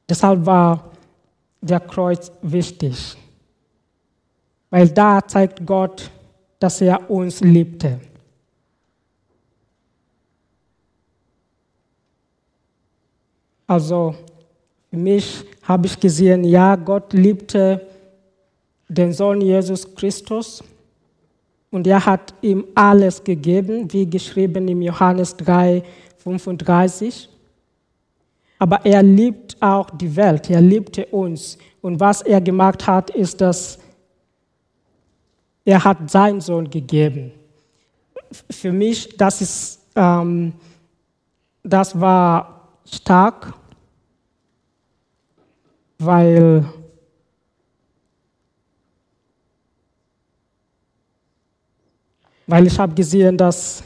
Deshalb 0.07 0.45
war 0.45 0.91
der 1.61 1.79
Kreuz 1.79 2.31
wichtig, 2.41 3.15
weil 4.69 4.89
da 4.89 5.25
zeigt 5.25 5.65
Gott, 5.65 6.09
dass 6.59 6.81
er 6.81 7.09
uns 7.09 7.41
liebte. 7.41 7.99
Also 13.65 14.15
für 14.89 14.97
mich 14.97 15.45
habe 15.63 15.87
ich 15.87 15.99
gesehen, 15.99 16.43
ja, 16.43 16.75
Gott 16.75 17.13
liebte 17.13 17.87
den 18.87 19.13
Sohn 19.13 19.41
Jesus 19.41 19.95
Christus 19.95 20.63
und 21.71 21.85
er 21.85 22.03
hat 22.03 22.33
ihm 22.41 22.65
alles 22.73 23.23
gegeben, 23.23 23.91
wie 23.93 24.09
geschrieben 24.09 24.67
im 24.67 24.81
Johannes 24.81 25.37
3, 25.37 25.83
35. 26.17 27.29
Aber 28.57 28.83
er 28.83 29.03
liebt 29.03 29.55
auch 29.61 29.89
die 29.91 30.15
Welt, 30.15 30.49
er 30.49 30.61
liebte 30.61 31.05
uns. 31.05 31.57
Und 31.81 31.99
was 31.99 32.23
er 32.23 32.41
gemacht 32.41 32.87
hat, 32.87 33.11
ist, 33.11 33.39
dass 33.39 33.77
er 35.69 35.83
hat 35.83 36.09
seinen 36.09 36.41
Sohn 36.41 36.67
gegeben. 36.67 37.31
Für 38.49 38.71
mich, 38.71 39.15
das 39.17 39.39
ist, 39.39 39.85
ähm, 39.95 40.53
das 41.61 41.99
war 41.99 42.69
stark, 42.91 43.53
weil 45.99 46.65
weil 52.47 52.65
ich 52.65 52.79
habe 52.79 52.95
gesehen, 52.95 53.37
dass 53.37 53.83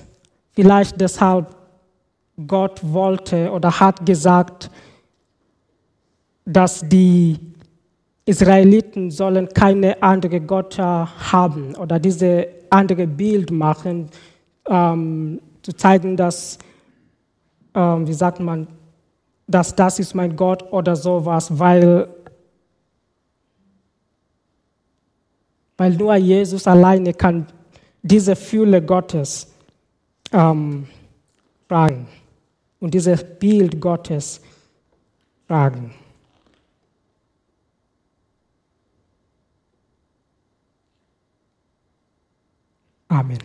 vielleicht 0.54 1.02
deshalb 1.02 1.54
Gott 2.48 2.80
wollte 2.82 3.52
oder 3.52 3.78
hat 3.78 4.06
gesagt, 4.06 4.72
dass 6.46 6.80
die 6.88 7.38
Israeliten 8.26 9.12
sollen 9.12 9.50
keine 9.50 10.02
andere 10.02 10.40
Götter 10.40 11.10
haben 11.32 11.76
oder 11.76 12.00
diese 12.00 12.48
andere 12.70 13.06
Bild 13.06 13.52
machen, 13.52 14.10
ähm, 14.68 15.42
zu 15.62 15.74
zeigen, 15.74 16.16
dass, 16.16 16.58
ähm, 17.76 18.08
wie 18.08 18.14
sagt 18.14 18.40
man, 18.40 18.68
dass 19.48 19.76
das 19.76 20.00
ist 20.00 20.16
mein 20.16 20.36
Gott 20.36 20.72
oder 20.72 20.96
sowas, 20.96 21.60
weil, 21.60 22.08
weil 25.78 25.94
nur 25.96 26.16
Jesus 26.16 26.66
alleine 26.66 27.14
kann 27.14 27.46
diese 28.02 28.36
Fülle 28.36 28.82
Gottes 28.82 29.54
ähm, 30.32 30.88
fragen 31.68 32.08
und 32.80 32.94
dieses 32.94 33.24
Bild 33.24 33.80
Gottes 33.82 34.42
fragen. 35.48 35.94
Amin. 43.14 43.38